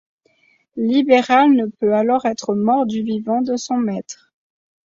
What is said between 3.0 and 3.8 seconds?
vivant de son